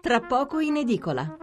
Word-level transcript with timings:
tra 0.00 0.20
poco 0.20 0.60
in 0.60 0.76
edicola. 0.76 1.36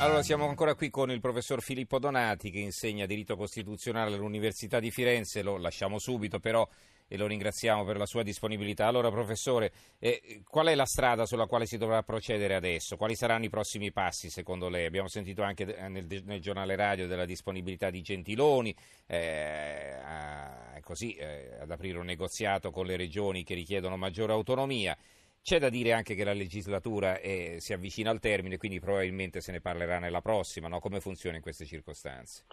Allora, 0.00 0.22
siamo 0.22 0.46
ancora 0.48 0.74
qui 0.74 0.90
con 0.90 1.10
il 1.10 1.20
professor 1.20 1.62
Filippo 1.62 1.98
Donati 1.98 2.50
che 2.50 2.58
insegna 2.58 3.06
diritto 3.06 3.36
costituzionale 3.36 4.14
all'Università 4.14 4.78
di 4.78 4.90
Firenze, 4.90 5.42
lo 5.42 5.56
lasciamo 5.56 5.98
subito 5.98 6.40
però 6.40 6.68
e 7.06 7.16
lo 7.16 7.26
ringraziamo 7.26 7.84
per 7.84 7.96
la 7.96 8.06
sua 8.06 8.22
disponibilità. 8.22 8.86
Allora, 8.86 9.10
professore, 9.10 9.72
eh, 9.98 10.42
qual 10.46 10.66
è 10.66 10.74
la 10.74 10.84
strada 10.84 11.26
sulla 11.26 11.46
quale 11.46 11.66
si 11.66 11.78
dovrà 11.78 12.02
procedere 12.02 12.54
adesso? 12.54 12.96
Quali 12.96 13.14
saranno 13.14 13.44
i 13.44 13.50
prossimi 13.50 13.92
passi 13.92 14.30
secondo 14.30 14.68
lei? 14.68 14.84
Abbiamo 14.84 15.08
sentito 15.08 15.42
anche 15.42 15.64
nel, 15.64 16.22
nel 16.24 16.40
giornale 16.40 16.76
radio 16.76 17.06
della 17.06 17.24
disponibilità 17.24 17.90
di 17.90 18.02
Gentiloni 18.02 18.74
eh, 19.06 19.96
a, 20.02 20.80
così, 20.82 21.14
eh, 21.14 21.58
ad 21.60 21.70
aprire 21.70 21.98
un 21.98 22.06
negoziato 22.06 22.70
con 22.70 22.84
le 22.84 22.96
regioni 22.96 23.44
che 23.44 23.54
richiedono 23.54 23.96
maggiore 23.96 24.32
autonomia. 24.32 24.96
C'è 25.44 25.58
da 25.58 25.68
dire 25.68 25.92
anche 25.92 26.14
che 26.14 26.24
la 26.24 26.32
legislatura 26.32 27.20
è, 27.20 27.56
si 27.58 27.74
avvicina 27.74 28.08
al 28.08 28.18
termine, 28.18 28.56
quindi 28.56 28.80
probabilmente 28.80 29.42
se 29.42 29.52
ne 29.52 29.60
parlerà 29.60 29.98
nella 29.98 30.22
prossima. 30.22 30.68
No? 30.68 30.80
Come 30.80 31.00
funziona 31.00 31.36
in 31.36 31.42
queste 31.42 31.66
circostanze? 31.66 32.46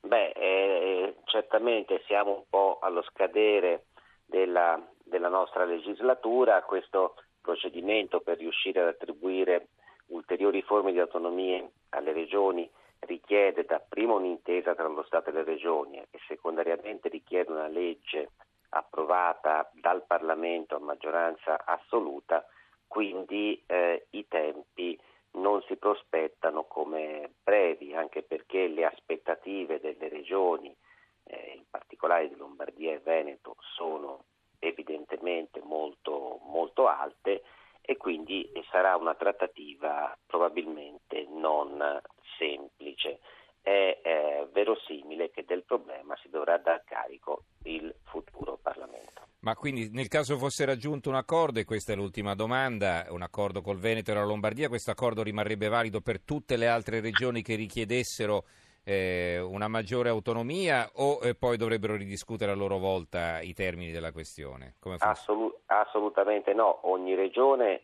Beh, 0.00 0.30
eh, 0.30 1.14
certamente 1.26 2.02
siamo 2.08 2.34
un 2.34 2.42
po' 2.50 2.80
allo 2.82 3.02
scadere 3.02 3.84
della, 4.26 4.84
della 5.04 5.28
nostra 5.28 5.64
legislatura. 5.64 6.60
Questo 6.62 7.14
procedimento 7.40 8.18
per 8.18 8.38
riuscire 8.38 8.80
ad 8.80 8.88
attribuire 8.88 9.68
ulteriori 10.06 10.60
forme 10.62 10.90
di 10.90 10.98
autonomia 10.98 11.64
alle 11.90 12.12
regioni 12.12 12.68
richiede 13.06 13.64
dapprima 13.64 14.14
un'intesa 14.14 14.74
tra 14.74 14.88
lo 14.88 15.04
Stato 15.04 15.30
e 15.30 15.34
le 15.34 15.44
regioni 15.44 15.98
e 15.98 16.18
secondariamente 16.26 17.08
richiede 17.08 17.52
una 17.52 17.68
legge 17.68 18.30
approvata 18.74 19.70
dal 19.72 20.04
Parlamento 20.04 20.76
a 20.76 20.80
maggioranza 20.80 21.64
assoluta, 21.64 22.44
quindi 22.86 23.62
eh, 23.66 24.06
i 24.10 24.26
tempi 24.28 24.98
non 25.32 25.62
si 25.62 25.76
prospettano 25.76 26.64
come 26.64 27.34
brevi, 27.42 27.94
anche 27.94 28.22
perché 28.22 28.68
le 28.68 28.84
aspettative 28.84 29.80
delle 29.80 30.08
regioni, 30.08 30.74
eh, 31.24 31.54
in 31.56 31.64
particolare 31.70 32.28
di 32.28 32.36
Lombardia 32.36 32.92
e 32.92 32.98
Veneto, 32.98 33.56
sono 33.76 34.24
evidentemente 34.58 35.60
molto, 35.62 36.40
molto 36.44 36.86
alte 36.86 37.42
e 37.80 37.96
quindi 37.96 38.50
sarà 38.70 38.96
una 38.96 39.14
trattativa 39.14 40.16
probabilmente 40.26 41.26
non 41.28 42.00
semplice. 42.38 43.20
È 43.60 44.00
eh, 44.02 44.48
verosimile 44.52 45.30
che 45.30 45.44
del 45.44 45.64
problema 45.64 46.16
si 46.16 46.28
dovrà 46.28 46.56
dar 46.58 46.82
carico. 46.84 47.43
Ma 49.44 49.54
quindi 49.56 49.90
nel 49.92 50.08
caso 50.08 50.38
fosse 50.38 50.64
raggiunto 50.64 51.10
un 51.10 51.16
accordo, 51.16 51.60
e 51.60 51.66
questa 51.66 51.92
è 51.92 51.96
l'ultima 51.96 52.34
domanda, 52.34 53.04
un 53.10 53.20
accordo 53.20 53.60
col 53.60 53.76
Veneto 53.76 54.10
e 54.10 54.14
la 54.14 54.24
Lombardia, 54.24 54.68
questo 54.68 54.90
accordo 54.90 55.22
rimarrebbe 55.22 55.68
valido 55.68 56.00
per 56.00 56.22
tutte 56.22 56.56
le 56.56 56.66
altre 56.66 57.00
regioni 57.00 57.42
che 57.42 57.54
richiedessero 57.54 58.44
eh, 58.84 59.38
una 59.38 59.68
maggiore 59.68 60.08
autonomia 60.08 60.88
o 60.94 61.20
eh, 61.22 61.34
poi 61.34 61.58
dovrebbero 61.58 61.94
ridiscutere 61.94 62.52
a 62.52 62.54
loro 62.54 62.78
volta 62.78 63.42
i 63.42 63.52
termini 63.52 63.92
della 63.92 64.12
questione? 64.12 64.76
Assolut- 65.00 65.60
assolutamente 65.66 66.54
no, 66.54 66.78
ogni 66.88 67.14
regione 67.14 67.82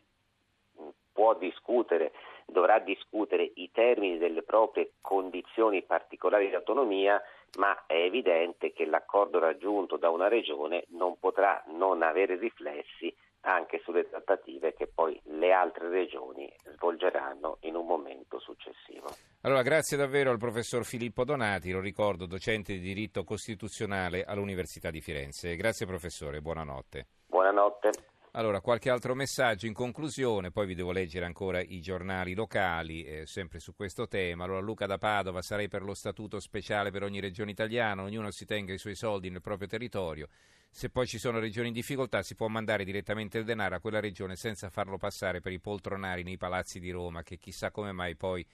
può 1.12 1.34
discutere, 1.34 2.12
dovrà 2.46 2.78
discutere 2.78 3.50
i 3.56 3.70
termini 3.70 4.16
delle 4.16 4.42
proprie 4.42 4.92
condizioni 5.02 5.82
particolari 5.82 6.48
di 6.48 6.54
autonomia, 6.54 7.20
ma 7.58 7.84
è 7.86 7.94
evidente 7.94 8.72
che 8.72 8.86
l'accordo 8.86 9.38
raggiunto 9.38 9.96
da 9.96 10.10
una 10.10 10.28
regione 10.28 10.84
non 10.90 11.18
potrà 11.18 11.62
non 11.68 12.02
avere 12.02 12.36
riflessi 12.36 13.14
anche 13.42 13.80
sulle 13.84 14.08
trattative 14.08 14.74
che 14.74 14.86
poi 14.86 15.18
le 15.24 15.52
altre 15.52 15.88
regioni 15.88 16.52
svolgeranno 16.74 17.58
in 17.60 17.74
un 17.74 17.86
momento 17.86 18.38
successivo. 18.38 19.08
Allora, 19.42 19.62
grazie 19.62 19.96
davvero 19.96 20.30
al 20.30 20.38
professor 20.38 20.84
Filippo 20.84 21.24
Donati, 21.24 21.70
lo 21.70 21.80
ricordo, 21.80 22.26
docente 22.26 22.74
di 22.74 22.80
diritto 22.80 23.24
costituzionale 23.24 24.24
all'Università 24.24 24.90
di 24.90 25.00
Firenze. 25.00 25.56
Grazie 25.56 25.86
professore, 25.86 26.40
buonanotte. 26.40 27.06
Buonanotte. 27.26 27.90
Allora, 28.34 28.60
qualche 28.60 28.90
altro 28.90 29.16
messaggio 29.16 29.66
in 29.66 29.72
conclusione, 29.72 30.52
poi 30.52 30.64
vi 30.64 30.76
devo 30.76 30.92
leggere 30.92 31.24
ancora 31.24 31.60
i 31.60 31.80
giornali 31.80 32.32
locali, 32.32 33.02
eh, 33.02 33.26
sempre 33.26 33.58
su 33.58 33.74
questo 33.74 34.06
tema. 34.06 34.44
Allora, 34.44 34.60
Luca 34.60 34.86
da 34.86 34.98
Padova, 34.98 35.42
sarei 35.42 35.66
per 35.66 35.82
lo 35.82 35.94
statuto 35.94 36.38
speciale 36.38 36.92
per 36.92 37.02
ogni 37.02 37.18
regione 37.18 37.50
italiana, 37.50 38.04
ognuno 38.04 38.30
si 38.30 38.44
tenga 38.44 38.72
i 38.72 38.78
suoi 38.78 38.94
soldi 38.94 39.30
nel 39.30 39.40
proprio 39.40 39.66
territorio. 39.66 40.28
Se 40.70 40.90
poi 40.90 41.08
ci 41.08 41.18
sono 41.18 41.40
regioni 41.40 41.68
in 41.68 41.74
difficoltà, 41.74 42.22
si 42.22 42.36
può 42.36 42.46
mandare 42.46 42.84
direttamente 42.84 43.38
il 43.38 43.44
denaro 43.44 43.74
a 43.74 43.80
quella 43.80 43.98
regione 43.98 44.36
senza 44.36 44.70
farlo 44.70 44.96
passare 44.96 45.40
per 45.40 45.50
i 45.50 45.58
poltronari 45.58 46.22
nei 46.22 46.36
palazzi 46.36 46.78
di 46.78 46.92
Roma, 46.92 47.24
che 47.24 47.36
chissà 47.36 47.72
come 47.72 47.90
mai 47.90 48.14
poi 48.14 48.46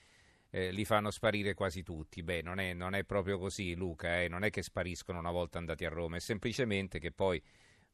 eh, 0.49 0.71
li 0.71 0.85
fanno 0.85 1.11
sparire 1.11 1.53
quasi 1.53 1.83
tutti. 1.83 2.23
Beh, 2.23 2.41
non 2.41 2.57
è, 2.59 2.73
non 2.73 2.95
è 2.95 3.03
proprio 3.03 3.37
così, 3.37 3.75
Luca, 3.75 4.23
eh? 4.23 4.27
non 4.27 4.43
è 4.43 4.49
che 4.49 4.63
spariscono 4.63 5.19
una 5.19 5.29
volta 5.29 5.59
andati 5.59 5.85
a 5.85 5.89
Roma, 5.89 6.15
è 6.15 6.19
semplicemente 6.19 6.97
che 6.97 7.11
poi 7.11 7.39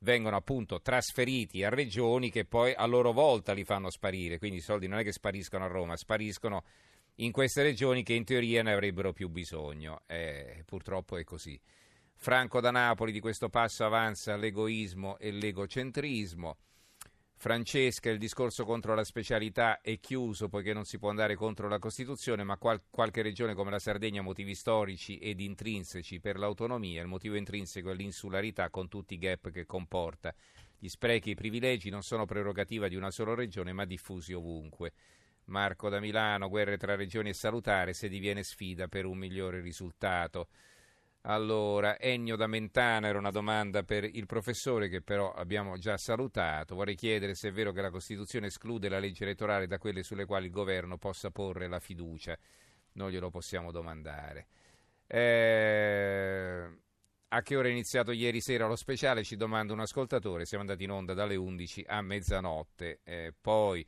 vengono 0.04 0.36
appunto 0.36 0.82
trasferiti 0.82 1.64
a 1.64 1.70
regioni 1.70 2.30
che 2.30 2.46
poi 2.46 2.74
a 2.74 2.86
loro 2.86 3.12
volta 3.12 3.54
li 3.54 3.64
fanno 3.64 3.90
sparire, 3.90 4.38
quindi 4.38 4.58
i 4.58 4.62
soldi 4.62 4.88
non 4.88 5.00
è 5.00 5.04
che 5.04 5.12
spariscono 5.12 5.64
a 5.64 5.68
Roma, 5.68 5.98
spariscono 5.98 6.64
in 7.16 7.32
queste 7.32 7.64
regioni 7.64 8.04
che 8.04 8.14
in 8.14 8.26
teoria 8.26 8.64
ne 8.64 8.74
avrebbero 8.74 9.14
più 9.14 9.30
bisogno. 9.30 10.02
Eh, 10.08 10.64
purtroppo 10.66 11.18
è 11.18 11.24
così. 11.24 11.60
Franco 12.16 12.60
da 12.62 12.72
Napoli 12.72 13.12
di 13.12 13.20
questo 13.20 13.50
passo 13.50 13.86
avanza 13.86 14.36
l'egoismo 14.36 15.18
e 15.18 15.32
l'egocentrismo. 15.32 16.58
Francesca, 17.44 18.10
il 18.10 18.20
discorso 18.20 18.64
contro 18.64 18.96
la 18.96 19.04
specialità 19.04 19.82
è 19.82 20.00
chiuso 20.00 20.48
poiché 20.48 20.72
non 20.72 20.86
si 20.86 20.98
può 20.98 21.10
andare 21.10 21.36
contro 21.36 21.68
la 21.68 21.78
Costituzione, 21.78 22.46
ma 22.46 22.56
qual- 22.56 22.84
qualche 22.90 23.22
regione 23.22 23.54
come 23.54 23.70
la 23.70 23.80
Sardegna 23.80 24.22
ha 24.22 24.24
motivi 24.24 24.56
storici 24.56 25.18
ed 25.18 25.42
intrinseci 25.42 26.22
per 26.22 26.38
l'autonomia, 26.38 27.02
il 27.02 27.10
motivo 27.10 27.36
intrinseco 27.36 27.92
è 27.92 27.96
l'insularità 27.96 28.70
con 28.70 28.88
tutti 28.88 29.16
i 29.16 29.18
gap 29.18 29.52
che 29.52 29.66
comporta. 29.66 30.34
Gli 30.80 30.88
sprechi 30.88 31.28
e 31.28 31.32
i 31.34 31.36
privilegi 31.36 31.90
non 31.90 32.02
sono 32.02 32.24
prerogativa 32.24 32.88
di 32.88 32.96
una 32.96 33.12
sola 33.12 33.36
regione, 33.36 33.74
ma 33.74 33.84
diffusi 33.84 34.32
ovunque. 34.32 34.94
Marco 35.48 35.90
da 35.90 36.00
Milano, 36.00 36.48
guerre 36.48 36.78
tra 36.78 36.96
regioni 36.96 37.32
è 37.32 37.34
salutare 37.34 37.92
se 37.92 38.08
diviene 38.08 38.44
sfida 38.44 38.88
per 38.88 39.04
un 39.04 39.18
migliore 39.18 39.60
risultato. 39.60 40.48
Allora, 41.26 41.98
Ennio 42.00 42.36
da 42.36 42.48
Mentana 42.48 43.08
era 43.08 43.18
una 43.18 43.32
domanda 43.32 43.84
per 43.84 44.04
il 44.04 44.26
professore 44.26 44.90
che 44.90 45.02
però 45.02 45.32
abbiamo 45.32 45.78
già 45.78 45.96
salutato. 45.98 46.76
Vorrei 46.76 46.96
chiedere 46.96 47.34
se 47.34 47.48
è 47.48 47.52
vero 47.54 47.72
che 47.72 47.82
la 47.82 47.92
Costituzione 47.92 48.48
esclude 48.48 48.90
la 48.90 49.00
legge 49.00 49.24
elettorale 49.24 49.66
da 49.66 49.78
quelle 49.78 50.04
sulle 50.04 50.26
quali 50.26 50.48
il 50.48 50.52
governo 50.52 50.98
possa 50.98 51.32
porre 51.32 51.70
la 51.70 51.80
fiducia. 51.80 52.38
Non 52.94 53.10
glielo 53.10 53.30
possiamo 53.30 53.72
domandare. 53.72 54.48
Eh, 55.08 56.70
a 57.30 57.42
che 57.42 57.56
ora 57.56 57.70
è 57.70 57.72
iniziato 57.72 58.12
ieri 58.12 58.42
sera 58.42 58.68
lo 58.68 58.76
speciale? 58.76 59.24
Ci 59.24 59.38
domanda 59.38 59.72
un 59.72 59.80
ascoltatore. 59.80 60.44
Siamo 60.44 60.64
andati 60.64 60.84
in 60.84 60.92
onda 60.92 61.14
dalle 61.14 61.38
11 61.38 61.86
a 61.88 62.02
mezzanotte. 62.02 63.00
Eh, 63.04 63.34
poi 63.40 63.86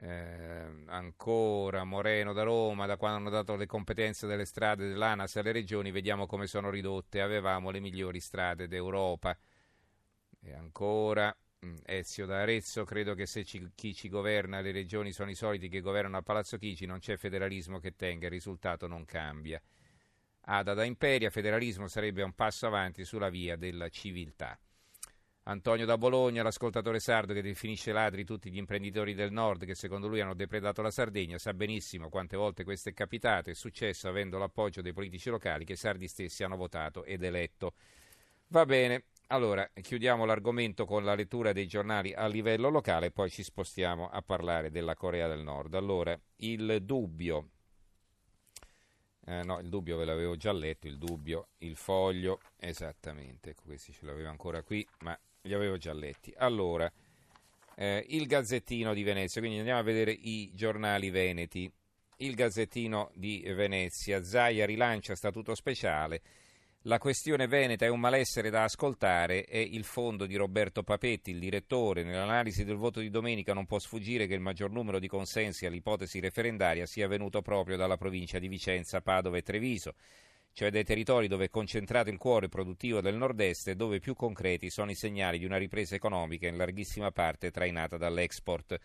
eh, 0.00 0.84
ancora 0.86 1.82
Moreno 1.82 2.32
da 2.32 2.44
Roma, 2.44 2.86
da 2.86 2.96
quando 2.96 3.18
hanno 3.18 3.30
dato 3.30 3.56
le 3.56 3.66
competenze 3.66 4.26
delle 4.26 4.44
strade 4.44 4.88
dell'ANAS 4.88 5.36
alle 5.36 5.52
regioni, 5.52 5.90
vediamo 5.90 6.26
come 6.26 6.46
sono 6.46 6.70
ridotte, 6.70 7.20
avevamo 7.20 7.70
le 7.70 7.80
migliori 7.80 8.20
strade 8.20 8.68
d'Europa. 8.68 9.36
E 10.40 10.52
ancora 10.54 11.36
mm, 11.66 11.76
Ezio 11.84 12.26
da 12.26 12.40
Arezzo, 12.42 12.84
credo 12.84 13.14
che 13.14 13.26
se 13.26 13.44
ci, 13.44 13.72
chi 13.74 13.92
ci 13.92 14.08
governa, 14.08 14.60
le 14.60 14.70
regioni 14.70 15.10
sono 15.10 15.30
i 15.30 15.34
soliti 15.34 15.68
che 15.68 15.80
governano 15.80 16.18
a 16.18 16.22
Palazzo 16.22 16.58
Chigi, 16.58 16.86
non 16.86 17.00
c'è 17.00 17.16
federalismo 17.16 17.80
che 17.80 17.96
tenga, 17.96 18.26
il 18.26 18.32
risultato 18.32 18.86
non 18.86 19.04
cambia. 19.04 19.60
Ada 20.42 20.74
da 20.74 20.84
Imperia, 20.84 21.28
federalismo 21.30 21.88
sarebbe 21.88 22.22
un 22.22 22.34
passo 22.34 22.66
avanti 22.66 23.04
sulla 23.04 23.30
via 23.30 23.56
della 23.56 23.88
civiltà. 23.88 24.58
Antonio 25.48 25.86
da 25.86 25.96
Bologna, 25.96 26.42
l'ascoltatore 26.42 27.00
sardo 27.00 27.32
che 27.32 27.40
definisce 27.40 27.90
ladri 27.90 28.22
tutti 28.22 28.50
gli 28.50 28.58
imprenditori 28.58 29.14
del 29.14 29.32
nord 29.32 29.64
che 29.64 29.74
secondo 29.74 30.06
lui 30.06 30.20
hanno 30.20 30.34
depredato 30.34 30.82
la 30.82 30.90
Sardegna, 30.90 31.38
sa 31.38 31.54
benissimo 31.54 32.10
quante 32.10 32.36
volte 32.36 32.64
questo 32.64 32.90
è 32.90 32.92
capitato, 32.92 33.48
è 33.48 33.54
successo 33.54 34.10
avendo 34.10 34.36
l'appoggio 34.36 34.82
dei 34.82 34.92
politici 34.92 35.30
locali 35.30 35.64
che 35.64 35.72
i 35.72 35.76
sardi 35.76 36.06
stessi 36.06 36.44
hanno 36.44 36.58
votato 36.58 37.02
ed 37.02 37.22
eletto. 37.22 37.72
Va 38.48 38.66
bene, 38.66 39.04
allora 39.28 39.66
chiudiamo 39.72 40.26
l'argomento 40.26 40.84
con 40.84 41.02
la 41.02 41.14
lettura 41.14 41.54
dei 41.54 41.66
giornali 41.66 42.12
a 42.12 42.26
livello 42.26 42.68
locale 42.68 43.06
e 43.06 43.10
poi 43.10 43.30
ci 43.30 43.42
spostiamo 43.42 44.10
a 44.10 44.20
parlare 44.20 44.70
della 44.70 44.96
Corea 44.96 45.28
del 45.28 45.40
Nord. 45.40 45.72
Allora, 45.72 46.18
il 46.36 46.80
dubbio, 46.82 47.48
eh, 49.24 49.42
no, 49.44 49.60
il 49.60 49.70
dubbio 49.70 49.96
ve 49.96 50.04
l'avevo 50.04 50.36
già 50.36 50.52
letto, 50.52 50.86
il 50.88 50.98
dubbio, 50.98 51.48
il 51.58 51.76
foglio, 51.76 52.38
esattamente, 52.58 53.50
ecco 53.50 53.62
questi 53.64 53.94
ce 53.94 54.04
l'avevo 54.04 54.28
ancora 54.28 54.62
qui, 54.62 54.86
ma 54.98 55.18
li 55.48 55.54
avevo 55.54 55.76
già 55.78 55.92
letti. 55.92 56.32
Allora, 56.36 56.90
eh, 57.74 58.04
il 58.10 58.26
Gazzettino 58.26 58.94
di 58.94 59.02
Venezia, 59.02 59.40
quindi 59.40 59.58
andiamo 59.58 59.80
a 59.80 59.84
vedere 59.84 60.12
i 60.12 60.52
giornali 60.54 61.10
veneti. 61.10 61.68
Il 62.18 62.34
Gazzettino 62.34 63.10
di 63.14 63.42
Venezia, 63.54 64.22
Zaia 64.22 64.66
rilancia 64.66 65.14
statuto 65.14 65.54
speciale, 65.54 66.20
La 66.82 66.98
questione 66.98 67.48
veneta 67.48 67.84
è 67.84 67.88
un 67.88 67.98
malessere 67.98 68.50
da 68.50 68.62
ascoltare 68.62 69.44
e 69.44 69.60
il 69.60 69.82
fondo 69.82 70.26
di 70.26 70.36
Roberto 70.36 70.84
Papetti, 70.84 71.32
il 71.32 71.40
direttore, 71.40 72.04
nell'analisi 72.04 72.64
del 72.64 72.76
voto 72.76 73.00
di 73.00 73.10
domenica 73.10 73.52
non 73.52 73.66
può 73.66 73.80
sfuggire 73.80 74.28
che 74.28 74.34
il 74.34 74.40
maggior 74.40 74.70
numero 74.70 75.00
di 75.00 75.08
consensi 75.08 75.66
all'ipotesi 75.66 76.20
referendaria 76.20 76.86
sia 76.86 77.08
venuto 77.08 77.42
proprio 77.42 77.76
dalla 77.76 77.96
provincia 77.96 78.38
di 78.38 78.46
Vicenza, 78.46 79.00
Padova 79.00 79.36
e 79.36 79.42
Treviso, 79.42 79.94
cioè 80.52 80.70
dai 80.70 80.84
territori 80.84 81.28
dove 81.28 81.46
è 81.46 81.50
concentrato 81.50 82.10
il 82.10 82.18
cuore 82.18 82.48
produttivo 82.48 83.00
del 83.00 83.14
nord-est 83.14 83.68
e 83.68 83.76
dove 83.76 84.00
più 84.00 84.14
concreti 84.14 84.70
sono 84.70 84.90
i 84.90 84.94
segnali 84.96 85.38
di 85.38 85.44
una 85.44 85.56
ripresa 85.56 85.94
economica 85.94 86.48
in 86.48 86.56
larghissima 86.56 87.12
parte 87.12 87.50
trainata 87.50 87.96
dall'export. 87.96 88.78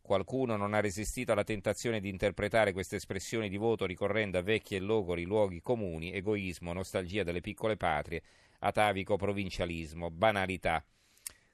Qualcuno 0.00 0.56
non 0.56 0.74
ha 0.74 0.80
resistito 0.80 1.30
alla 1.30 1.44
tentazione 1.44 2.00
di 2.00 2.08
interpretare 2.08 2.72
queste 2.72 2.96
espressioni 2.96 3.48
di 3.48 3.56
voto 3.56 3.86
ricorrendo 3.86 4.36
a 4.36 4.42
vecchi 4.42 4.74
e 4.74 4.80
logori 4.80 5.22
luoghi 5.22 5.62
comuni, 5.62 6.12
egoismo, 6.12 6.72
nostalgia 6.72 7.22
delle 7.22 7.40
piccole 7.40 7.76
patrie, 7.76 8.22
atavico 8.58 9.16
provincialismo, 9.16 10.10
banalità, 10.10 10.84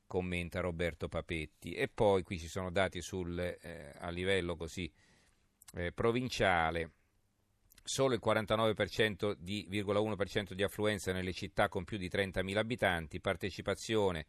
commenta 0.06 0.60
Roberto 0.60 1.08
Papetti. 1.08 1.74
E 1.74 1.88
poi 1.88 2.22
qui 2.22 2.38
ci 2.38 2.48
sono 2.48 2.70
dati 2.70 3.02
sul, 3.02 3.38
eh, 3.38 3.92
a 3.98 4.08
livello 4.08 4.56
così 4.56 4.90
eh, 5.74 5.92
provinciale. 5.92 6.92
Solo 7.88 8.12
il 8.12 8.20
49% 8.22 9.34
di, 9.38 9.66
1% 9.70 10.52
di 10.52 10.62
affluenza 10.62 11.10
nelle 11.14 11.32
città 11.32 11.70
con 11.70 11.84
più 11.84 11.96
di 11.96 12.10
30.000 12.10 12.58
abitanti, 12.58 13.18
partecipazione, 13.18 14.26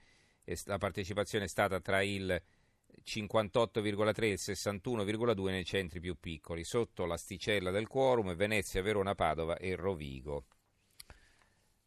la 0.63 0.77
partecipazione 0.77 1.44
è 1.44 1.47
stata 1.50 1.81
tra 1.81 2.01
il 2.01 2.41
58,3 3.03 4.23
e 4.23 4.35
61,2 4.35 5.50
nei 5.50 5.65
centri 5.65 6.00
più 6.00 6.15
piccoli, 6.17 6.63
sotto 6.63 7.03
l'asticella 7.06 7.69
del 7.69 7.88
quorum 7.88 8.33
Venezia, 8.33 8.81
Verona, 8.81 9.13
Padova 9.13 9.57
e 9.57 9.75
Rovigo. 9.75 10.45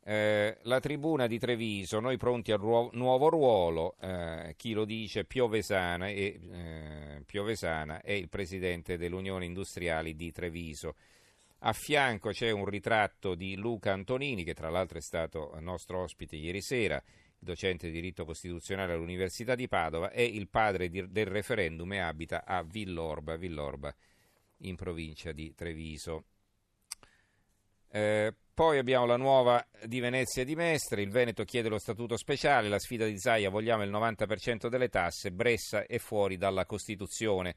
Eh, 0.04 0.58
la 0.64 0.78
tribuna 0.78 1.26
di 1.26 1.38
Treviso, 1.38 2.00
noi 2.00 2.18
pronti 2.18 2.52
al 2.52 2.58
ruo- 2.58 2.90
nuovo 2.92 3.30
ruolo, 3.30 3.96
eh, 3.98 4.52
chi 4.58 4.74
lo 4.74 4.84
dice 4.84 5.24
Piovesana, 5.24 6.08
e, 6.08 6.38
eh, 6.52 7.22
Piovesana 7.24 8.02
è 8.02 8.12
il 8.12 8.28
presidente 8.28 8.98
dell'Unione 8.98 9.46
Industriali 9.46 10.14
di 10.14 10.30
Treviso. 10.32 10.96
A 11.64 11.72
fianco 11.72 12.30
c'è 12.30 12.50
un 12.50 12.64
ritratto 12.64 13.36
di 13.36 13.54
Luca 13.54 13.92
Antonini, 13.92 14.42
che 14.42 14.52
tra 14.52 14.68
l'altro 14.68 14.98
è 14.98 15.00
stato 15.00 15.56
nostro 15.60 16.02
ospite 16.02 16.34
ieri 16.34 16.60
sera, 16.60 17.00
docente 17.38 17.86
di 17.86 17.92
diritto 17.92 18.24
costituzionale 18.24 18.94
all'Università 18.94 19.54
di 19.54 19.68
Padova, 19.68 20.10
è 20.10 20.22
il 20.22 20.48
padre 20.48 20.88
di, 20.88 21.08
del 21.08 21.26
referendum 21.26 21.92
e 21.92 22.00
abita 22.00 22.44
a 22.44 22.64
Villorba, 22.64 23.36
Villorba 23.36 23.94
in 24.58 24.74
provincia 24.74 25.30
di 25.30 25.54
Treviso. 25.54 26.24
Eh, 27.92 28.34
poi 28.52 28.78
abbiamo 28.78 29.06
la 29.06 29.16
nuova 29.16 29.64
di 29.84 30.00
Venezia 30.00 30.44
di 30.44 30.56
Mestre, 30.56 31.02
il 31.02 31.10
Veneto 31.10 31.44
chiede 31.44 31.68
lo 31.68 31.78
statuto 31.78 32.16
speciale, 32.16 32.68
la 32.68 32.80
sfida 32.80 33.06
di 33.06 33.18
Zaia, 33.18 33.50
vogliamo 33.50 33.84
il 33.84 33.90
90% 33.90 34.66
delle 34.66 34.88
tasse, 34.88 35.30
Bressa 35.30 35.86
è 35.86 35.98
fuori 35.98 36.36
dalla 36.36 36.66
Costituzione. 36.66 37.54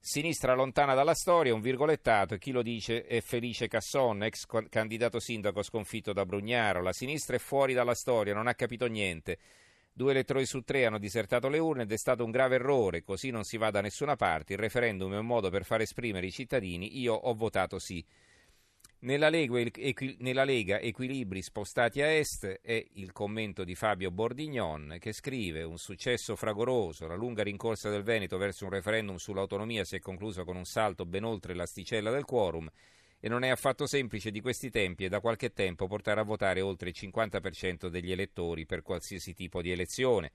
Sinistra 0.00 0.54
lontana 0.54 0.94
dalla 0.94 1.14
storia, 1.14 1.52
un 1.52 1.60
virgolettato, 1.60 2.34
e 2.34 2.38
chi 2.38 2.52
lo 2.52 2.62
dice 2.62 3.04
è 3.04 3.20
Felice 3.20 3.68
Casson, 3.68 4.22
ex 4.22 4.46
candidato 4.70 5.18
sindaco 5.18 5.62
sconfitto 5.62 6.12
da 6.12 6.24
Brugnaro. 6.24 6.80
La 6.80 6.92
sinistra 6.92 7.36
è 7.36 7.40
fuori 7.40 7.74
dalla 7.74 7.94
storia, 7.94 8.32
non 8.32 8.46
ha 8.46 8.54
capito 8.54 8.86
niente. 8.86 9.38
Due 9.92 10.12
elettori 10.12 10.46
su 10.46 10.62
tre 10.62 10.86
hanno 10.86 10.98
disertato 10.98 11.48
le 11.48 11.58
urne 11.58 11.82
ed 11.82 11.92
è 11.92 11.96
stato 11.98 12.24
un 12.24 12.30
grave 12.30 12.54
errore, 12.54 13.02
così 13.02 13.30
non 13.30 13.42
si 13.42 13.56
va 13.56 13.70
da 13.70 13.80
nessuna 13.80 14.14
parte. 14.14 14.52
Il 14.52 14.60
referendum 14.60 15.12
è 15.12 15.18
un 15.18 15.26
modo 15.26 15.50
per 15.50 15.64
far 15.64 15.80
esprimere 15.80 16.26
i 16.26 16.30
cittadini. 16.30 17.00
Io 17.00 17.14
ho 17.14 17.34
votato 17.34 17.80
sì. 17.80 18.02
Nella 19.00 19.28
Lega, 19.28 20.80
equilibri 20.80 21.40
spostati 21.40 22.02
a 22.02 22.10
est 22.10 22.44
è 22.60 22.84
il 22.94 23.12
commento 23.12 23.62
di 23.62 23.76
Fabio 23.76 24.10
Bordignon 24.10 24.96
che 24.98 25.12
scrive 25.12 25.62
un 25.62 25.78
successo 25.78 26.34
fragoroso, 26.34 27.06
la 27.06 27.14
lunga 27.14 27.44
rincorsa 27.44 27.90
del 27.90 28.02
Veneto 28.02 28.38
verso 28.38 28.64
un 28.64 28.70
referendum 28.70 29.14
sull'autonomia 29.14 29.84
si 29.84 29.94
è 29.94 30.00
conclusa 30.00 30.42
con 30.42 30.56
un 30.56 30.64
salto 30.64 31.06
ben 31.06 31.22
oltre 31.22 31.54
l'asticella 31.54 32.10
del 32.10 32.24
quorum 32.24 32.68
e 33.20 33.28
non 33.28 33.44
è 33.44 33.50
affatto 33.50 33.86
semplice 33.86 34.32
di 34.32 34.40
questi 34.40 34.68
tempi 34.68 35.04
e 35.04 35.08
da 35.08 35.20
qualche 35.20 35.52
tempo 35.52 35.86
portare 35.86 36.18
a 36.18 36.24
votare 36.24 36.60
oltre 36.60 36.88
il 36.88 36.96
50% 36.98 37.86
degli 37.86 38.10
elettori 38.10 38.66
per 38.66 38.82
qualsiasi 38.82 39.32
tipo 39.32 39.62
di 39.62 39.70
elezione, 39.70 40.32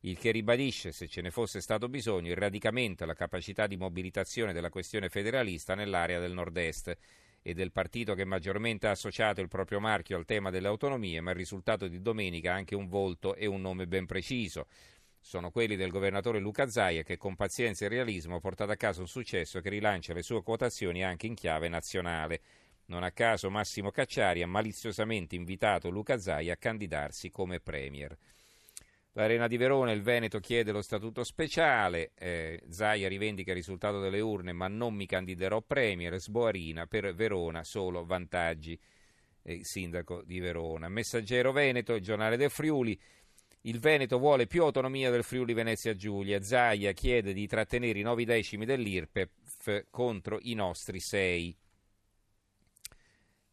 il 0.00 0.16
che 0.16 0.30
ribadisce, 0.30 0.90
se 0.90 1.06
ce 1.06 1.20
ne 1.20 1.30
fosse 1.30 1.60
stato 1.60 1.90
bisogno, 1.90 2.30
il 2.30 2.36
radicamento 2.36 3.04
e 3.04 3.06
la 3.06 3.12
capacità 3.12 3.66
di 3.66 3.76
mobilitazione 3.76 4.54
della 4.54 4.70
questione 4.70 5.10
federalista 5.10 5.74
nell'area 5.74 6.18
del 6.18 6.32
nord-est 6.32 6.96
e 7.46 7.54
del 7.54 7.70
partito 7.70 8.14
che 8.14 8.24
maggiormente 8.24 8.88
ha 8.88 8.90
associato 8.90 9.40
il 9.40 9.46
proprio 9.46 9.78
marchio 9.78 10.16
al 10.16 10.24
tema 10.24 10.50
delle 10.50 10.66
autonomie, 10.66 11.20
ma 11.20 11.30
il 11.30 11.36
risultato 11.36 11.86
di 11.86 12.02
domenica 12.02 12.50
ha 12.50 12.56
anche 12.56 12.74
un 12.74 12.88
volto 12.88 13.36
e 13.36 13.46
un 13.46 13.60
nome 13.60 13.86
ben 13.86 14.04
preciso. 14.04 14.66
Sono 15.20 15.52
quelli 15.52 15.76
del 15.76 15.92
governatore 15.92 16.40
Luca 16.40 16.68
Zaia 16.68 17.04
che 17.04 17.16
con 17.16 17.36
pazienza 17.36 17.84
e 17.84 17.88
realismo 17.88 18.34
ha 18.34 18.40
portato 18.40 18.72
a 18.72 18.76
casa 18.76 19.00
un 19.00 19.06
successo 19.06 19.60
che 19.60 19.68
rilancia 19.68 20.12
le 20.12 20.22
sue 20.22 20.42
quotazioni 20.42 21.04
anche 21.04 21.28
in 21.28 21.34
chiave 21.34 21.68
nazionale. 21.68 22.40
Non 22.86 23.04
a 23.04 23.12
caso 23.12 23.48
Massimo 23.48 23.92
Cacciari 23.92 24.42
ha 24.42 24.48
maliziosamente 24.48 25.36
invitato 25.36 25.88
Luca 25.88 26.18
Zaia 26.18 26.54
a 26.54 26.56
candidarsi 26.56 27.30
come 27.30 27.60
premier. 27.60 28.16
L'Arena 29.16 29.46
di 29.46 29.56
Verona, 29.56 29.92
il 29.92 30.02
Veneto 30.02 30.40
chiede 30.40 30.72
lo 30.72 30.82
statuto 30.82 31.24
speciale, 31.24 32.12
eh, 32.18 32.60
Zaia 32.68 33.08
rivendica 33.08 33.52
il 33.52 33.56
risultato 33.56 33.98
delle 33.98 34.20
urne 34.20 34.52
ma 34.52 34.68
non 34.68 34.92
mi 34.92 35.06
candiderò 35.06 35.62
Premier, 35.62 36.20
Sboarina 36.20 36.86
per 36.86 37.14
Verona 37.14 37.64
solo 37.64 38.04
vantaggi, 38.04 38.78
eh, 39.42 39.60
sindaco 39.64 40.22
di 40.22 40.38
Verona. 40.38 40.90
Messaggero 40.90 41.50
Veneto, 41.52 41.94
il 41.94 42.02
giornale 42.02 42.36
del 42.36 42.50
Friuli, 42.50 43.00
il 43.62 43.78
Veneto 43.78 44.18
vuole 44.18 44.46
più 44.46 44.64
autonomia 44.64 45.10
del 45.10 45.24
Friuli 45.24 45.54
Venezia 45.54 45.94
Giulia, 45.94 46.42
Zaia 46.42 46.92
chiede 46.92 47.32
di 47.32 47.46
trattenere 47.46 47.98
i 47.98 48.02
novi 48.02 48.26
decimi 48.26 48.66
dell'IRPEF 48.66 49.86
contro 49.88 50.36
i 50.42 50.52
nostri 50.52 51.00
sei. 51.00 51.56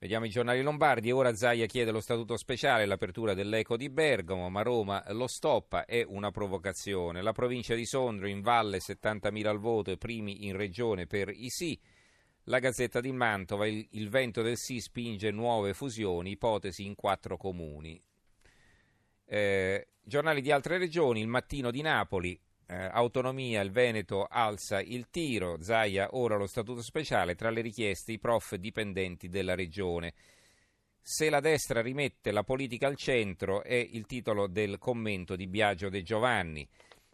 Vediamo 0.03 0.25
i 0.25 0.29
giornali 0.29 0.61
lombardi. 0.61 1.13
Ora 1.13 1.33
Zaia 1.33 1.65
chiede 1.65 1.91
lo 1.91 2.01
statuto 2.01 2.35
speciale, 2.35 2.85
l'apertura 2.85 3.33
dell'Eco 3.33 3.77
di 3.77 3.89
Bergamo, 3.89 4.49
ma 4.49 4.61
Roma 4.61 5.01
lo 5.13 5.27
stoppa. 5.27 5.85
È 5.85 6.03
una 6.05 6.29
provocazione. 6.29 7.21
La 7.21 7.31
provincia 7.31 7.73
di 7.73 7.85
Sondrio 7.85 8.27
in 8.27 8.41
valle 8.41 8.79
70.000 8.79 9.47
al 9.47 9.59
voto 9.59 9.91
e 9.91 9.97
primi 9.97 10.45
in 10.45 10.57
regione 10.57 11.07
per 11.07 11.29
i 11.29 11.47
sì. 11.47 11.79
La 12.47 12.59
Gazzetta 12.59 12.99
di 12.99 13.13
Mantova, 13.13 13.65
il, 13.65 13.87
il 13.91 14.09
vento 14.09 14.41
del 14.41 14.57
sì 14.57 14.81
spinge 14.81 15.31
nuove 15.31 15.73
fusioni, 15.73 16.31
ipotesi 16.31 16.83
in 16.83 16.95
quattro 16.95 17.37
comuni. 17.37 17.97
Eh, 19.25 19.87
giornali 20.03 20.41
di 20.41 20.51
altre 20.51 20.79
regioni, 20.79 21.21
il 21.21 21.27
mattino 21.27 21.71
di 21.71 21.81
Napoli, 21.81 22.37
eh, 22.67 22.75
autonomia, 22.75 23.61
il 23.61 23.71
Veneto 23.71 24.25
alza 24.29 24.81
il 24.81 25.07
tiro, 25.09 25.61
Zaia 25.61 26.09
ora 26.11 26.35
lo 26.35 26.47
statuto 26.47 26.81
speciale, 26.81 27.35
tra 27.35 27.49
le 27.49 27.61
richieste 27.61 28.11
i 28.11 28.19
prof 28.19 28.55
dipendenti 28.55 29.29
della 29.29 29.55
regione. 29.55 30.13
Se 31.01 31.29
la 31.29 31.41
destra 31.41 31.81
rimette 31.81 32.31
la 32.31 32.43
politica 32.43 32.87
al 32.87 32.95
centro 32.95 33.61
è 33.63 33.75
il 33.75 34.05
titolo 34.05 34.47
del 34.47 34.77
commento 34.77 35.35
di 35.35 35.47
Biagio 35.47 35.89
De 35.89 36.01
Giovanni. 36.01 36.67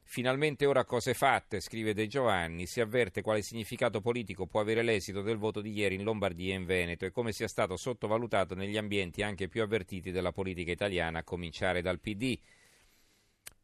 Finalmente 0.04 0.66
ora 0.66 0.86
cose 0.86 1.14
fatte, 1.14 1.60
scrive 1.60 1.94
De 1.94 2.08
Giovanni, 2.08 2.66
si 2.66 2.82
avverte 2.82 3.22
quale 3.22 3.42
significato 3.42 4.02
politico 4.02 4.48
può 4.48 4.60
avere 4.60 4.82
l'esito 4.82 5.22
del 5.22 5.38
voto 5.38 5.62
di 5.62 5.72
ieri 5.72 5.96
in 5.96 6.04
Lombardia 6.04 6.54
e 6.54 6.58
in 6.58 6.66
Veneto 6.66 7.06
e 7.06 7.12
come 7.12 7.32
sia 7.32 7.48
stato 7.48 7.78
sottovalutato 7.78 8.56
negli 8.56 8.78
ambienti 8.78 9.22
anche 9.22 9.48
più 9.48 9.62
avvertiti 9.62 10.12
della 10.12 10.32
politica 10.32 10.72
italiana, 10.72 11.20
a 11.20 11.24
cominciare 11.24 11.82
dal 11.82 12.00
PD. 12.00 12.40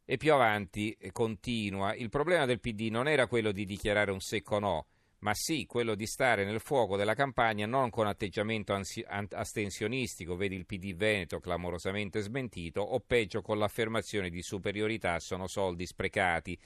E 0.08 0.18
più 0.18 0.32
avanti 0.32 0.96
eh, 1.00 1.10
continua, 1.10 1.92
il 1.92 2.10
problema 2.10 2.46
del 2.46 2.60
PD 2.60 2.90
non 2.90 3.08
era 3.08 3.26
quello 3.26 3.50
di 3.50 3.64
dichiarare 3.64 4.12
un 4.12 4.20
secco 4.20 4.60
no, 4.60 4.86
ma 5.18 5.34
sì 5.34 5.66
quello 5.66 5.96
di 5.96 6.06
stare 6.06 6.44
nel 6.44 6.60
fuoco 6.60 6.96
della 6.96 7.14
campagna 7.14 7.66
non 7.66 7.90
con 7.90 8.06
atteggiamento 8.06 8.72
ansi- 8.72 9.04
astensionistico, 9.04 10.36
vedi 10.36 10.54
il 10.54 10.64
PD 10.64 10.94
Veneto 10.94 11.40
clamorosamente 11.40 12.20
smentito, 12.20 12.82
o 12.82 13.00
peggio 13.00 13.42
con 13.42 13.58
l'affermazione 13.58 14.30
di 14.30 14.42
superiorità 14.42 15.18
sono 15.18 15.48
soldi 15.48 15.84
sprecati, 15.86 16.56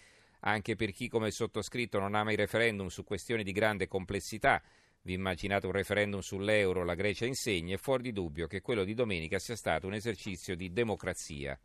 anche 0.40 0.76
per 0.76 0.92
chi 0.92 1.09
come 1.09 1.30
sottoscritto 1.30 1.99
non 1.99 2.14
ama 2.14 2.32
i 2.32 2.37
referendum 2.37 2.88
su 2.88 3.04
questioni 3.04 3.42
di 3.42 3.52
grande 3.52 3.88
complessità. 3.88 4.62
Vi 5.00 5.14
immaginate 5.14 5.64
un 5.64 5.73
referendum 5.73 6.20
sull'euro, 6.20 6.85
la 6.85 6.94
Grecia 6.94 7.25
insegna, 7.25 7.75
è 7.75 7.78
fuori 7.78 8.02
di 8.02 8.12
dubbio 8.12 8.47
che 8.47 8.61
quello 8.61 8.85
di 8.85 8.92
domenica 8.92 9.38
sia 9.38 9.56
stato 9.56 9.87
un 9.87 9.94
esercizio 9.94 10.54
di 10.54 10.75
democrazia. 10.75 11.59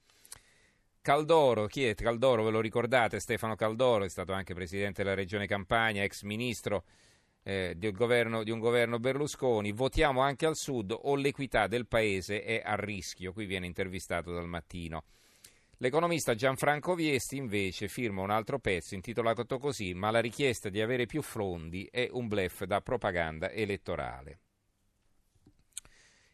Caldoro, 1.06 1.68
chi 1.68 1.86
è 1.86 1.94
Caldoro? 1.94 2.44
Ve 2.44 2.50
lo 2.50 2.62
ricordate? 2.62 3.20
Stefano 3.20 3.54
Caldoro 3.54 4.06
è 4.06 4.10
stato 4.10 4.34
anche 4.34 4.56
presidente 4.56 5.04
della 5.04 5.14
regione 5.14 5.46
Campania, 5.46 6.02
ex 6.02 6.24
ministro 6.24 6.84
eh, 7.44 7.76
del 7.78 7.92
governo, 7.92 8.42
di 8.42 8.50
un 8.50 8.58
governo 8.58 8.98
Berlusconi. 8.98 9.72
Votiamo 9.72 10.22
anche 10.22 10.48
al 10.48 10.56
sud 10.56 10.98
o 11.00 11.14
l'equità 11.14 11.68
del 11.68 11.86
paese 11.86 12.42
è 12.42 12.60
a 12.66 12.74
rischio. 12.74 13.34
Qui 13.34 13.46
viene 13.46 13.68
intervistato 13.68 14.34
dal 14.34 14.48
mattino. 14.48 15.04
L'economista 15.78 16.34
Gianfranco 16.34 16.96
Viesti 16.96 17.38
invece 17.38 17.88
firma 17.88 18.24
un 18.24 18.32
altro 18.32 18.58
pezzo 18.58 18.96
intitolato 18.96 19.60
così, 19.60 19.94
ma 19.94 20.10
la 20.10 20.22
richiesta 20.22 20.70
di 20.70 20.82
avere 20.82 21.06
più 21.06 21.22
fondi 21.22 21.88
è 21.92 22.10
un 22.10 22.28
blef 22.28 22.64
da 22.64 22.82
propaganda 22.82 23.52
elettorale. 23.52 24.40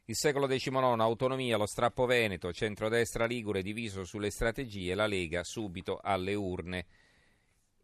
Il 0.06 0.16
secolo 0.16 0.48
XIX, 0.48 0.76
autonomia, 1.00 1.58
lo 1.58 1.66
strappo 1.66 2.06
veneto, 2.06 2.52
centrodestra 2.52 3.26
ligure 3.26 3.62
diviso 3.62 4.04
sulle 4.04 4.32
strategie, 4.32 4.96
la 4.96 5.06
Lega 5.06 5.44
subito 5.44 6.00
alle 6.02 6.34
urne. 6.34 6.86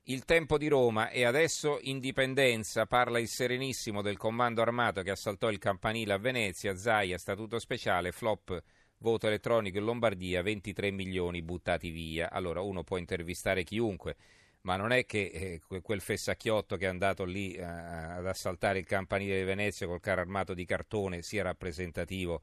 Il 0.04 0.26
tempo 0.26 0.58
di 0.58 0.68
Roma 0.68 1.10
e 1.10 1.26
adesso 1.26 1.80
indipendenza, 1.82 2.86
parla 2.86 3.20
il 3.20 3.28
Serenissimo 3.28 4.02
del 4.02 4.18
comando 4.18 4.62
armato 4.62 5.02
che 5.04 5.12
assaltò 5.12 5.50
il 5.50 5.60
campanile 5.60 6.14
a 6.14 6.18
Venezia, 6.18 6.76
Zaia, 6.76 7.18
statuto 7.18 7.60
speciale, 7.60 8.12
flop 8.12 8.64
voto 9.00 9.28
elettronico 9.28 9.78
in 9.78 9.84
Lombardia, 9.84 10.42
23 10.42 10.92
milioni 10.92 11.42
buttati 11.42 11.90
via. 11.90 12.32
Allora 12.32 12.62
uno 12.62 12.84
può 12.84 12.98
intervistare 12.98 13.64
chiunque, 13.64 14.16
ma 14.62 14.76
non 14.76 14.92
è 14.92 15.06
che 15.06 15.60
eh, 15.70 15.82
quel 15.82 16.02
fessacchiotto 16.02 16.76
che 16.76 16.86
è 16.86 16.90
andato 16.90 17.24
lì 17.24 17.54
eh, 17.54 17.64
ad 17.64 18.26
assaltare 18.26 18.80
il 18.80 18.86
campanile 18.86 19.40
di 19.40 19.46
Venezia 19.46 19.88
col 19.88 20.00
carro 20.00 20.22
armato 20.22 20.54
di 20.54 20.66
cartone 20.66 21.22
sia 21.22 21.44
rappresentativo 21.44 22.42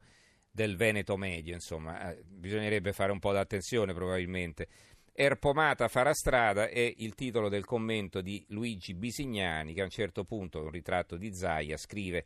del 0.49 0.77
Veneto 0.77 1.17
medio, 1.17 1.53
insomma, 1.53 2.11
eh, 2.11 2.23
bisognerebbe 2.25 2.93
fare 2.93 3.11
un 3.11 3.19
po' 3.19 3.33
d'attenzione 3.33 3.93
probabilmente. 3.93 4.67
Erpomata 5.11 5.87
farà 5.87 6.13
strada 6.13 6.67
è 6.67 6.93
il 6.97 7.13
titolo 7.13 7.49
del 7.49 7.65
commento 7.65 8.21
di 8.21 8.43
Luigi 8.49 8.93
Bisignani 8.93 9.73
che 9.73 9.81
a 9.81 9.85
un 9.85 9.89
certo 9.89 10.23
punto, 10.23 10.61
un 10.61 10.71
ritratto 10.71 11.17
di 11.17 11.33
Zaia, 11.33 11.77
scrive 11.77 12.25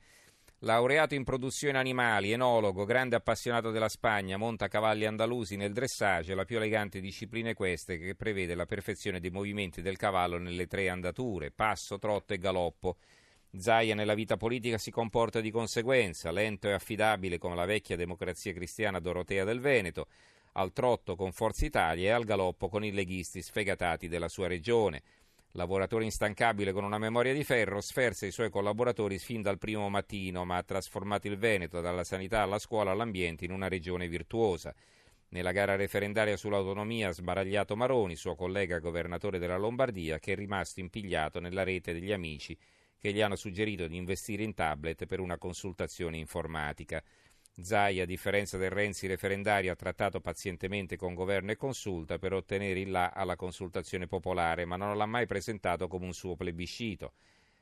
Laureato 0.63 1.15
in 1.15 1.23
produzione 1.23 1.77
animali, 1.77 2.33
enologo, 2.33 2.83
grande 2.83 3.15
appassionato 3.15 3.71
della 3.71 3.87
Spagna, 3.87 4.35
monta 4.35 4.67
cavalli 4.67 5.05
andalusi 5.05 5.55
nel 5.55 5.71
dressage, 5.71 6.35
la 6.35 6.43
più 6.43 6.57
elegante 6.57 6.99
disciplina 6.99 7.53
queste 7.53 7.97
che 7.97 8.13
prevede 8.13 8.55
la 8.55 8.65
perfezione 8.65 9.21
dei 9.21 9.29
movimenti 9.29 9.81
del 9.81 9.95
cavallo 9.95 10.37
nelle 10.37 10.67
tre 10.67 10.89
andature, 10.89 11.51
passo, 11.51 11.97
trotto 11.97 12.33
e 12.33 12.39
galoppo. 12.39 12.97
Zaia 13.57 13.95
nella 13.95 14.15
vita 14.15 14.35
politica 14.35 14.77
si 14.77 14.91
comporta 14.91 15.39
di 15.39 15.49
conseguenza, 15.49 16.29
lento 16.29 16.67
e 16.67 16.73
affidabile 16.73 17.37
come 17.37 17.55
la 17.55 17.65
vecchia 17.65 17.95
democrazia 17.95 18.51
cristiana 18.51 18.99
Dorotea 18.99 19.45
del 19.45 19.61
Veneto, 19.61 20.07
al 20.53 20.73
trotto 20.73 21.15
con 21.15 21.31
Forza 21.31 21.65
Italia 21.65 22.09
e 22.09 22.11
al 22.11 22.25
galoppo 22.25 22.67
con 22.67 22.83
i 22.83 22.91
leghisti 22.91 23.41
sfegatati 23.41 24.09
della 24.09 24.27
sua 24.27 24.47
regione. 24.47 25.03
Lavoratore 25.53 26.03
instancabile 26.03 26.71
con 26.71 26.83
una 26.83 26.99
memoria 26.99 27.33
di 27.33 27.43
ferro, 27.43 27.81
sferza 27.81 28.27
i 28.27 28.31
suoi 28.31 28.51
collaboratori 28.51 29.17
fin 29.17 29.41
dal 29.41 29.57
primo 29.57 29.89
mattino, 29.89 30.45
ma 30.45 30.57
ha 30.57 30.63
trasformato 30.63 31.27
il 31.27 31.37
Veneto 31.37 31.81
dalla 31.81 32.03
sanità 32.03 32.41
alla 32.41 32.59
scuola 32.59 32.91
all'ambiente 32.91 33.45
in 33.45 33.51
una 33.51 33.67
regione 33.67 34.07
virtuosa. 34.07 34.75
Nella 35.29 35.51
gara 35.51 35.75
referendaria 35.75 36.37
sull'autonomia 36.37 37.09
ha 37.09 37.13
sbaragliato 37.13 37.75
Maroni, 37.75 38.15
suo 38.15 38.35
collega 38.35 38.77
governatore 38.77 39.39
della 39.39 39.57
Lombardia, 39.57 40.19
che 40.19 40.33
è 40.33 40.35
rimasto 40.35 40.81
impigliato 40.81 41.39
nella 41.39 41.63
rete 41.63 41.93
degli 41.93 42.11
amici 42.11 42.55
che 42.99 43.13
gli 43.13 43.21
hanno 43.21 43.37
suggerito 43.37 43.87
di 43.87 43.95
investire 43.95 44.43
in 44.43 44.53
tablet 44.53 45.05
per 45.05 45.19
una 45.19 45.37
consultazione 45.37 46.17
informatica. 46.17 47.01
Zai, 47.61 47.99
a 47.99 48.05
differenza 48.05 48.57
del 48.57 48.69
Renzi 48.69 49.07
referendario, 49.07 49.71
ha 49.71 49.75
trattato 49.75 50.21
pazientemente 50.21 50.97
con 50.97 51.13
governo 51.13 51.51
e 51.51 51.55
consulta 51.55 52.17
per 52.17 52.33
ottenere 52.33 52.79
il 52.79 52.91
là 52.91 53.11
alla 53.11 53.35
consultazione 53.35 54.07
popolare, 54.07 54.65
ma 54.65 54.75
non 54.75 54.97
l'ha 54.97 55.05
mai 55.05 55.25
presentato 55.25 55.87
come 55.87 56.05
un 56.05 56.13
suo 56.13 56.35
plebiscito. 56.35 57.13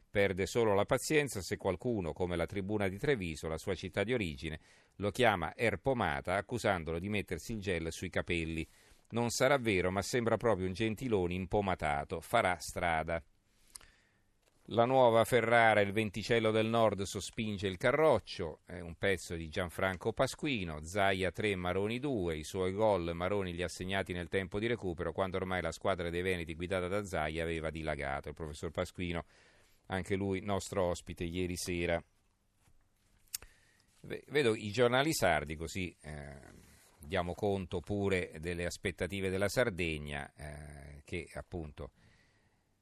Perde 0.09 0.45
solo 0.45 0.73
la 0.73 0.85
pazienza 0.85 1.41
se 1.41 1.57
qualcuno, 1.57 2.13
come 2.13 2.35
la 2.35 2.45
Tribuna 2.45 2.87
di 2.87 2.97
Treviso, 2.97 3.47
la 3.47 3.57
sua 3.57 3.75
città 3.75 4.03
di 4.03 4.13
origine, 4.13 4.59
lo 4.95 5.11
chiama 5.11 5.55
Erpomata 5.55 6.35
accusandolo 6.35 6.99
di 6.99 7.09
mettersi 7.09 7.53
il 7.53 7.59
gel 7.59 7.91
sui 7.91 8.09
capelli. 8.09 8.67
Non 9.09 9.29
sarà 9.29 9.57
vero, 9.57 9.91
ma 9.91 10.01
sembra 10.01 10.37
proprio 10.37 10.67
un 10.67 10.73
gentilone 10.73 11.33
impomatato. 11.33 12.19
Farà 12.19 12.57
strada. 12.57 13.23
La 14.71 14.83
nuova 14.83 15.23
Ferrara, 15.23 15.79
il 15.79 15.93
venticello 15.93 16.51
del 16.51 16.67
nord, 16.67 17.03
sospinge 17.03 17.67
il 17.67 17.77
carroccio, 17.77 18.59
è 18.65 18.81
un 18.81 18.95
pezzo 18.95 19.35
di 19.35 19.47
Gianfranco 19.47 20.11
Pasquino, 20.11 20.83
Zaia 20.83 21.31
3, 21.31 21.55
Maroni 21.55 21.99
2, 21.99 22.35
i 22.35 22.43
suoi 22.43 22.73
gol 22.73 23.15
Maroni 23.15 23.53
li 23.53 23.63
ha 23.63 23.69
segnati 23.69 24.11
nel 24.11 24.27
tempo 24.27 24.59
di 24.59 24.67
recupero 24.67 25.13
quando 25.13 25.37
ormai 25.37 25.61
la 25.61 25.71
squadra 25.71 26.09
dei 26.09 26.21
Veneti 26.21 26.53
guidata 26.53 26.89
da 26.89 27.05
Zaia 27.05 27.43
aveva 27.43 27.69
dilagato. 27.69 28.27
Il 28.27 28.35
professor 28.35 28.69
Pasquino, 28.71 29.23
anche 29.85 30.17
lui 30.17 30.41
nostro 30.41 30.83
ospite 30.83 31.23
ieri 31.23 31.55
sera. 31.55 32.03
Vedo 34.01 34.53
i 34.53 34.69
giornali 34.71 35.13
sardi 35.13 35.55
così 35.55 35.95
eh, 36.01 36.41
diamo 36.99 37.33
conto 37.35 37.79
pure 37.79 38.33
delle 38.39 38.65
aspettative 38.65 39.29
della 39.29 39.47
Sardegna 39.47 40.29
eh, 40.35 41.01
che 41.05 41.29
appunto 41.35 41.91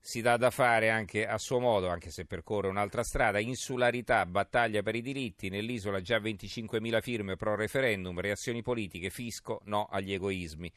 si 0.06 0.22
dà 0.22 0.38
da 0.38 0.52
fare 0.52 0.92
anche 0.92 1.26
a 1.26 1.40
suo 1.40 1.60
modo, 1.60 1.90
anche 1.90 2.12
se 2.12 2.26
percorre 2.26 2.68
un'altra 2.68 3.02
strada, 3.02 3.40
insularità, 3.40 4.24
battaglia 4.28 4.84
per 4.84 4.94
i 4.94 5.02
diritti, 5.02 5.50
nell'isola 5.50 6.00
già 6.00 6.20
25.000 6.20 7.02
firme 7.02 7.36
pro 7.38 7.56
referendum, 7.56 8.20
reazioni 8.20 8.62
politiche, 8.62 9.10
fisco, 9.10 9.62
no 9.64 9.86
agli 9.90 10.14
egoismi. 10.14 10.72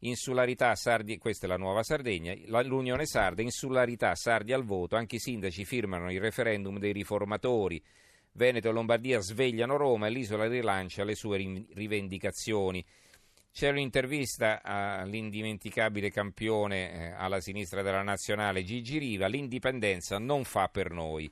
Insularità, 0.00 0.74
Sardi, 0.74 1.16
questa 1.16 1.46
è 1.46 1.48
la 1.48 1.56
nuova 1.56 1.82
Sardegna, 1.82 2.34
l'Unione 2.62 3.06
Sarda, 3.06 3.40
insularità, 3.40 4.14
Sardi 4.14 4.52
al 4.52 4.64
voto, 4.64 4.96
anche 4.96 5.16
i 5.16 5.20
sindaci 5.20 5.64
firmano 5.64 6.12
il 6.12 6.20
referendum 6.20 6.78
dei 6.78 6.92
riformatori, 6.92 7.82
Veneto 8.32 8.68
e 8.68 8.72
Lombardia 8.72 9.18
svegliano 9.20 9.78
Roma 9.78 10.08
e 10.08 10.10
l'isola 10.10 10.46
rilancia 10.46 11.04
le 11.04 11.14
sue 11.14 11.38
rivendicazioni. 11.72 12.84
C'è 13.58 13.70
un'intervista 13.70 14.62
all'indimenticabile 14.62 16.10
campione 16.10 16.92
eh, 16.92 17.10
alla 17.10 17.40
sinistra 17.40 17.82
della 17.82 18.04
nazionale 18.04 18.62
Gigi 18.62 18.98
Riva, 18.98 19.26
l'indipendenza 19.26 20.16
non 20.18 20.44
fa 20.44 20.68
per 20.68 20.92
noi. 20.92 21.28